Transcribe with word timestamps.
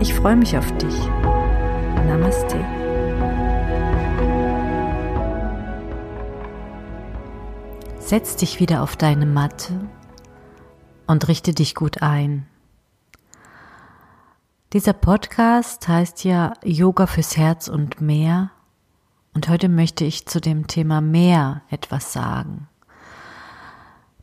Ich 0.00 0.14
freue 0.14 0.36
mich 0.36 0.56
auf 0.56 0.70
dich. 0.78 0.94
Namaste. 2.06 2.58
Setz 7.98 8.36
dich 8.36 8.60
wieder 8.60 8.82
auf 8.82 8.96
deine 8.96 9.26
Matte 9.26 9.88
und 11.06 11.28
richte 11.28 11.54
dich 11.54 11.74
gut 11.74 12.02
ein. 12.02 12.46
Dieser 14.72 14.92
Podcast 14.92 15.86
heißt 15.88 16.24
ja 16.24 16.54
Yoga 16.64 17.06
fürs 17.06 17.36
Herz 17.36 17.68
und 17.68 18.00
mehr. 18.00 18.50
Und 19.34 19.48
heute 19.48 19.68
möchte 19.68 20.04
ich 20.04 20.26
zu 20.26 20.40
dem 20.40 20.66
Thema 20.66 21.00
mehr 21.00 21.62
etwas 21.70 22.12
sagen. 22.12 22.68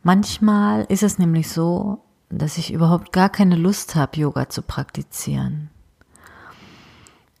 Manchmal 0.02 0.84
ist 0.84 1.02
es 1.02 1.18
nämlich 1.18 1.48
so, 1.50 2.02
dass 2.30 2.58
ich 2.58 2.72
überhaupt 2.72 3.12
gar 3.12 3.28
keine 3.28 3.56
Lust 3.56 3.94
habe, 3.96 4.18
Yoga 4.18 4.48
zu 4.48 4.62
praktizieren. 4.62 5.70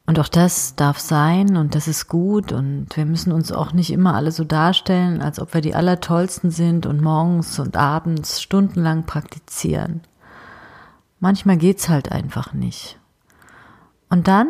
Und 0.06 0.18
auch 0.18 0.28
das 0.28 0.74
darf 0.74 0.98
sein 0.98 1.56
und 1.56 1.76
das 1.76 1.86
ist 1.86 2.08
gut 2.08 2.50
und 2.50 2.88
wir 2.96 3.06
müssen 3.06 3.30
uns 3.30 3.52
auch 3.52 3.72
nicht 3.72 3.92
immer 3.92 4.14
alle 4.14 4.32
so 4.32 4.42
darstellen, 4.42 5.22
als 5.22 5.38
ob 5.38 5.54
wir 5.54 5.60
die 5.60 5.76
Allertollsten 5.76 6.50
sind 6.50 6.84
und 6.84 7.00
morgens 7.00 7.60
und 7.60 7.76
abends 7.76 8.42
stundenlang 8.42 9.06
praktizieren. 9.06 10.00
Manchmal 11.20 11.58
geht's 11.58 11.88
halt 11.88 12.10
einfach 12.10 12.54
nicht. 12.54 12.98
Und 14.08 14.26
dann, 14.26 14.48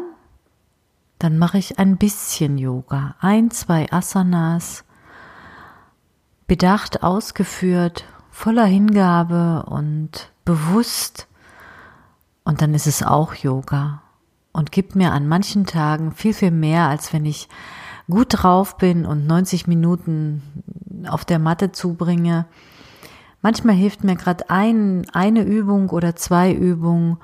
dann 1.19 1.37
mache 1.37 1.59
ich 1.59 1.79
ein 1.79 1.99
bisschen 1.99 2.57
Yoga, 2.57 3.17
ein, 3.21 3.51
zwei 3.51 3.93
Asanas, 3.93 4.85
bedacht 6.47 7.03
ausgeführt, 7.03 8.05
voller 8.31 8.65
Hingabe 8.65 9.65
und 9.67 10.31
bewusst. 10.45 11.27
Und 12.45 12.63
dann 12.63 12.75
ist 12.75 12.87
es 12.87 13.03
auch 13.03 13.35
Yoga 13.35 14.03
und 14.53 14.73
gibt 14.73 14.97
mir 14.97 15.13
an 15.13 15.29
manchen 15.29 15.67
Tagen 15.67 16.13
viel, 16.13 16.35
viel 16.35 16.51
mehr, 16.51 16.89
als 16.89 17.13
wenn 17.13 17.25
ich 17.25 17.49
gut 18.09 18.29
drauf 18.31 18.77
bin 18.77 19.07
und 19.07 19.27
90 19.27 19.67
Minuten 19.67 20.43
auf 21.09 21.25
der 21.25 21.39
Matte 21.39 21.73
zubringe. 21.73 22.47
Manchmal 23.43 23.75
hilft 23.75 24.05
mir 24.05 24.17
gerade 24.17 24.51
ein, 24.51 25.07
eine 25.13 25.43
Übung 25.43 25.91
oder 25.91 26.17
zwei 26.17 26.53
Übungen, 26.53 27.19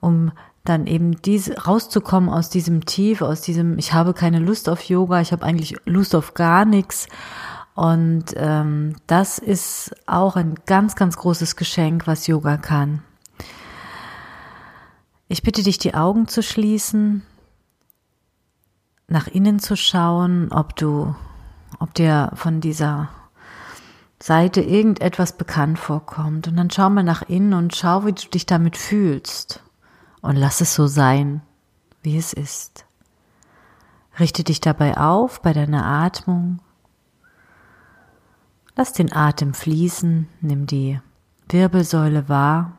um 0.00 0.32
dann 0.64 0.86
eben 0.86 1.20
diese 1.22 1.62
rauszukommen 1.62 2.28
aus 2.28 2.50
diesem 2.50 2.84
Tief, 2.84 3.22
aus 3.22 3.40
diesem, 3.40 3.78
ich 3.78 3.92
habe 3.92 4.14
keine 4.14 4.38
Lust 4.38 4.68
auf 4.68 4.82
Yoga, 4.82 5.20
ich 5.20 5.32
habe 5.32 5.44
eigentlich 5.44 5.76
Lust 5.84 6.14
auf 6.14 6.34
gar 6.34 6.64
nichts. 6.64 7.08
Und 7.78 8.34
ähm, 8.34 8.96
das 9.06 9.38
ist 9.38 9.94
auch 10.08 10.34
ein 10.34 10.56
ganz, 10.66 10.96
ganz 10.96 11.16
großes 11.16 11.54
Geschenk, 11.54 12.08
was 12.08 12.26
Yoga 12.26 12.56
kann. 12.56 13.04
Ich 15.28 15.44
bitte 15.44 15.62
dich, 15.62 15.78
die 15.78 15.94
Augen 15.94 16.26
zu 16.26 16.42
schließen, 16.42 17.22
nach 19.06 19.28
innen 19.28 19.60
zu 19.60 19.76
schauen, 19.76 20.50
ob 20.50 20.74
du, 20.74 21.14
ob 21.78 21.94
dir 21.94 22.32
von 22.34 22.60
dieser 22.60 23.10
Seite 24.20 24.60
irgendetwas 24.60 25.36
bekannt 25.36 25.78
vorkommt. 25.78 26.48
Und 26.48 26.56
dann 26.56 26.72
schau 26.72 26.90
mal 26.90 27.04
nach 27.04 27.22
innen 27.28 27.54
und 27.54 27.76
schau, 27.76 28.04
wie 28.04 28.12
du 28.12 28.26
dich 28.26 28.44
damit 28.44 28.76
fühlst. 28.76 29.62
Und 30.20 30.34
lass 30.34 30.60
es 30.60 30.74
so 30.74 30.88
sein, 30.88 31.42
wie 32.02 32.18
es 32.18 32.32
ist. 32.32 32.86
Richte 34.18 34.42
dich 34.42 34.60
dabei 34.60 34.96
auf 34.96 35.42
bei 35.42 35.52
deiner 35.52 35.86
Atmung. 35.86 36.58
Lass 38.78 38.92
den 38.92 39.12
Atem 39.12 39.54
fließen, 39.54 40.28
nimm 40.40 40.66
die 40.66 41.00
Wirbelsäule 41.48 42.28
wahr. 42.28 42.78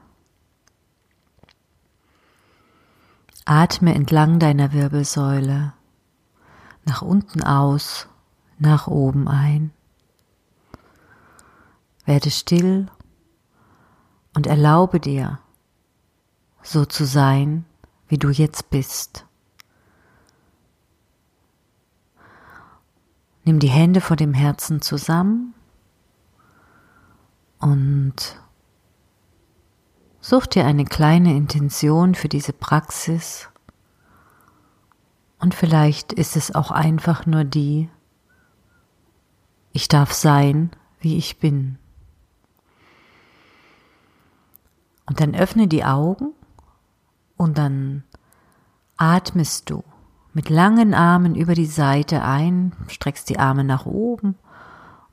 Atme 3.43 3.93
entlang 3.93 4.39
deiner 4.39 4.71
Wirbelsäule, 4.71 5.73
nach 6.85 7.01
unten 7.01 7.43
aus, 7.43 8.07
nach 8.59 8.87
oben 8.87 9.27
ein. 9.27 9.71
Werde 12.05 12.31
still 12.31 12.87
und 14.33 14.47
erlaube 14.47 15.01
dir, 15.01 15.39
so 16.61 16.85
zu 16.85 17.03
sein, 17.03 17.65
wie 18.07 18.17
du 18.17 18.29
jetzt 18.29 18.69
bist. 18.69 19.25
Nimm 23.43 23.59
die 23.59 23.67
Hände 23.67 23.99
vor 23.99 24.15
dem 24.15 24.33
Herzen 24.33 24.81
zusammen 24.81 25.55
und 27.59 28.39
Such 30.21 30.47
dir 30.47 30.65
eine 30.65 30.83
kleine 30.83 31.35
Intention 31.35 32.13
für 32.13 32.27
diese 32.27 32.51
Praxis 32.51 33.49
und 35.39 35.55
vielleicht 35.55 36.11
ist 36.11 36.35
es 36.35 36.53
auch 36.53 36.71
einfach 36.71 37.25
nur 37.25 37.45
die, 37.45 37.89
ich 39.71 39.87
darf 39.87 40.11
sein, 40.11 40.71
wie 40.99 41.17
ich 41.17 41.39
bin. 41.39 41.77
Und 45.05 45.21
dann 45.21 45.33
öffne 45.33 45.67
die 45.67 45.85
Augen 45.85 46.33
und 47.37 47.57
dann 47.57 48.03
atmest 48.97 49.69
du 49.69 49.83
mit 50.33 50.49
langen 50.49 50.93
Armen 50.93 51.33
über 51.35 51.55
die 51.55 51.65
Seite 51.65 52.23
ein, 52.23 52.73
streckst 52.89 53.29
die 53.29 53.39
Arme 53.39 53.63
nach 53.63 53.85
oben 53.85 54.35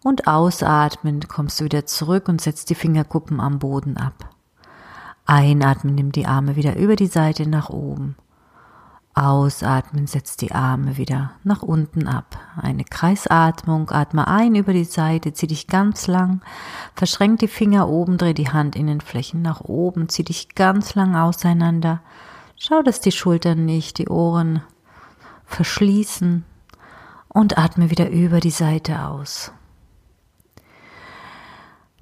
und 0.07 0.29
ausatmend 0.29 1.29
kommst 1.29 1.59
du 1.59 1.65
wieder 1.65 1.85
zurück 1.85 2.29
und 2.29 2.41
setzt 2.41 2.71
die 2.71 2.77
Fingerkuppen 2.77 3.41
am 3.41 3.59
Boden 3.59 3.97
ab. 3.97 4.31
Einatmen, 5.25 5.97
nimm 5.97 6.13
die 6.13 6.27
Arme 6.27 6.55
wieder 6.55 6.77
über 6.77 6.95
die 6.95 7.09
Seite 7.09 7.49
nach 7.49 7.71
oben. 7.71 8.15
Ausatmen, 9.15 10.07
setz 10.07 10.37
die 10.37 10.53
Arme 10.53 10.97
wieder 10.97 11.33
nach 11.43 11.63
unten 11.63 12.07
ab. 12.07 12.39
Eine 12.57 12.85
Kreisatmung, 12.85 13.91
atme 13.91 14.29
ein 14.29 14.55
über 14.55 14.73
die 14.73 14.85
Seite, 14.85 15.33
zieh 15.33 15.49
dich 15.49 15.67
ganz 15.67 16.07
lang, 16.07 16.41
verschränk 16.95 17.41
die 17.41 17.49
Finger 17.49 17.89
oben, 17.89 18.17
dreh 18.17 18.33
die 18.33 18.53
Handinnenflächen 18.53 19.43
nach 19.43 19.63
oben, 19.63 20.09
zieh 20.09 20.23
dich 20.23 20.55
ganz 20.55 20.95
lang 20.95 21.17
auseinander. 21.17 22.01
Schau, 22.55 22.81
dass 22.83 23.01
die 23.01 23.11
Schultern 23.11 23.65
nicht 23.65 23.99
die 23.99 24.09
Ohren 24.09 24.63
verschließen 25.47 26.45
und 27.27 27.59
atme 27.59 27.91
wieder 27.91 28.09
über 28.09 28.39
die 28.39 28.51
Seite 28.51 29.03
aus. 29.03 29.51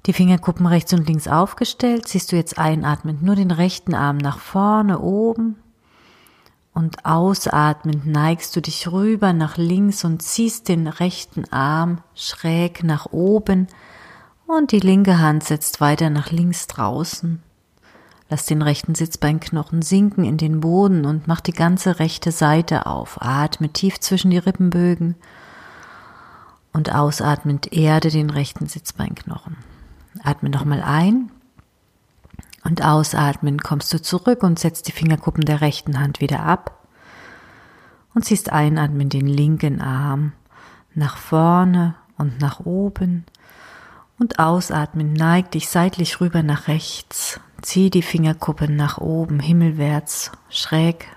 Die 0.05 0.13
Fingerkuppen 0.13 0.67
rechts 0.67 0.93
und 0.93 1.07
links 1.07 1.27
aufgestellt, 1.27 2.07
ziehst 2.07 2.31
du 2.31 2.35
jetzt 2.35 2.59
einatmend 2.59 3.23
nur 3.23 3.35
den 3.35 3.49
rechten 3.49 3.95
Arm 3.95 4.17
nach 4.17 4.37
vorne 4.37 4.99
oben 4.99 5.55
und 6.75 7.05
ausatmend 7.05 8.05
neigst 8.05 8.55
du 8.55 8.61
dich 8.61 8.91
rüber 8.91 9.33
nach 9.33 9.57
links 9.57 10.03
und 10.03 10.21
ziehst 10.21 10.67
den 10.67 10.87
rechten 10.87 11.51
Arm 11.51 12.03
schräg 12.13 12.83
nach 12.83 13.07
oben 13.07 13.67
und 14.45 14.71
die 14.71 14.79
linke 14.79 15.19
Hand 15.19 15.43
setzt 15.43 15.81
weiter 15.81 16.11
nach 16.11 16.31
links 16.31 16.67
draußen. 16.67 17.41
Lass 18.29 18.45
den 18.45 18.61
rechten 18.61 18.93
Sitzbeinknochen 18.93 19.81
sinken 19.81 20.23
in 20.23 20.37
den 20.37 20.59
Boden 20.59 21.05
und 21.05 21.27
mach 21.27 21.41
die 21.41 21.53
ganze 21.53 21.99
rechte 21.99 22.31
Seite 22.31 22.85
auf. 22.85 23.21
Atme 23.21 23.69
tief 23.69 23.99
zwischen 23.99 24.31
die 24.31 24.37
Rippenbögen 24.37 25.15
und 26.73 26.93
ausatmend 26.93 27.71
erde 27.73 28.09
den 28.09 28.29
rechten 28.29 28.67
Sitzbeinknochen. 28.67 29.55
Atme 30.25 30.49
nochmal 30.49 30.81
ein 30.81 31.31
und 32.63 32.83
ausatmen. 32.83 33.59
Kommst 33.59 33.93
du 33.93 34.01
zurück 34.01 34.43
und 34.43 34.59
setzt 34.59 34.87
die 34.87 34.91
Fingerkuppen 34.91 35.45
der 35.45 35.61
rechten 35.61 35.99
Hand 35.99 36.19
wieder 36.19 36.41
ab 36.41 36.83
und 38.13 38.25
ziehst 38.25 38.51
einatmen 38.51 39.09
den 39.09 39.27
linken 39.27 39.81
Arm 39.81 40.33
nach 40.93 41.17
vorne 41.17 41.95
und 42.17 42.41
nach 42.41 42.61
oben 42.61 43.25
und 44.17 44.39
ausatmen. 44.39 45.13
Neig 45.13 45.51
dich 45.51 45.69
seitlich 45.69 46.21
rüber 46.21 46.41
nach 46.41 46.67
rechts, 46.67 47.39
zieh 47.61 47.89
die 47.89 48.01
Fingerkuppen 48.01 48.75
nach 48.75 48.97
oben, 48.97 49.39
himmelwärts, 49.39 50.31
schräg. 50.49 51.07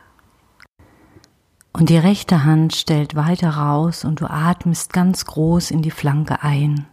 Und 1.73 1.91
die 1.91 1.99
rechte 1.99 2.45
Hand 2.45 2.75
stellt 2.75 3.15
weiter 3.15 3.51
raus 3.51 4.05
und 4.05 4.21
du 4.21 4.27
atmest 4.29 4.93
ganz 4.93 5.25
groß 5.25 5.71
in 5.71 5.81
die 5.81 5.93
Flanke 5.93 6.43
ein 6.43 6.87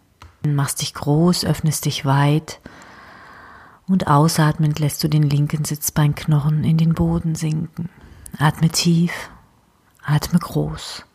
machst 0.54 0.82
dich 0.82 0.94
groß, 0.94 1.46
öffnest 1.46 1.86
dich 1.86 2.06
weit 2.06 2.60
Und 3.88 4.08
ausatmend 4.08 4.80
lässt 4.80 5.04
du 5.04 5.08
den 5.08 5.24
linken 5.24 5.64
Sitzbeinknochen 5.64 6.64
in 6.64 6.78
den 6.78 6.94
Boden 6.94 7.36
sinken. 7.36 7.90
Atme 8.38 8.70
tief, 8.70 9.30
atme 10.04 10.40
groß. 10.40 11.06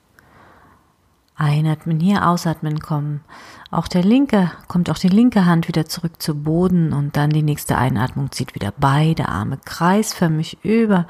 Einatmen 1.41 2.00
hier, 2.00 2.29
ausatmen 2.29 2.81
kommen. 2.81 3.23
Auch 3.71 3.88
der 3.88 4.05
linke, 4.05 4.53
kommt 4.69 4.91
auch 4.91 4.99
die 4.99 5.09
linke 5.09 5.47
Hand 5.47 5.69
wieder 5.69 5.87
zurück 5.87 6.21
zu 6.21 6.35
Boden 6.35 6.93
und 6.93 7.17
dann 7.17 7.31
die 7.31 7.43
nächste 7.43 7.79
Einatmung 7.79 8.31
zieht 8.31 8.55
wieder 8.55 8.75
beide 8.77 9.29
Arme 9.29 9.59
kreisförmig 9.65 10.62
über 10.62 11.06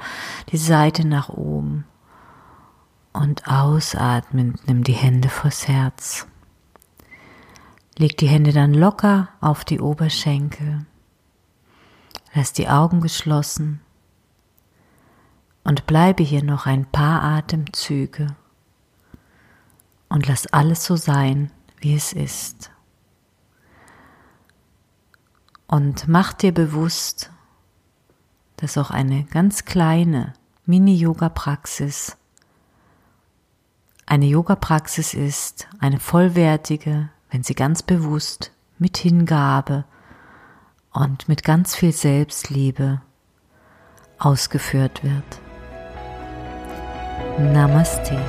die 0.51 0.57
Seite 0.57 1.05
nach 1.05 1.29
oben. 1.29 1.85
Und 3.11 3.45
ausatmend 3.45 4.67
nimm 4.67 4.85
die 4.85 4.93
Hände 4.93 5.27
vors 5.27 5.67
Herz. 5.67 6.27
Leg 7.97 8.17
die 8.17 8.27
Hände 8.27 8.53
dann 8.53 8.73
locker 8.73 9.29
auf 9.41 9.65
die 9.65 9.79
Oberschenkel. 9.79 10.85
Lass 12.33 12.53
die 12.53 12.69
Augen 12.69 13.01
geschlossen 13.01 13.81
und 15.63 15.85
bleibe 15.85 16.23
hier 16.23 16.43
noch 16.43 16.65
ein 16.65 16.85
paar 16.85 17.21
Atemzüge 17.21 18.35
und 20.09 20.27
lass 20.27 20.47
alles 20.47 20.85
so 20.85 20.95
sein, 20.95 21.51
wie 21.79 21.95
es 21.95 22.13
ist. 22.13 22.71
Und 25.67 26.07
mach 26.07 26.33
dir 26.33 26.53
bewusst, 26.53 27.31
dass 28.57 28.77
auch 28.77 28.91
eine 28.91 29.23
ganz 29.25 29.65
kleine 29.65 30.33
Mini-Yoga-Praxis 30.65 32.17
eine 34.05 34.25
Yoga-Praxis 34.25 35.13
ist, 35.13 35.69
eine 35.79 35.97
vollwertige, 35.99 37.09
wenn 37.31 37.43
sie 37.43 37.55
ganz 37.55 37.81
bewusst 37.81 38.51
mit 38.77 38.97
Hingabe 38.97 39.85
und 40.91 41.27
mit 41.29 41.43
ganz 41.43 41.75
viel 41.75 41.93
Selbstliebe 41.93 43.01
ausgeführt 44.19 45.03
wird. 45.03 45.41
Namaste. 47.39 48.19